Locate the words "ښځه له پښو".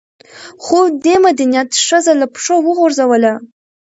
1.85-2.55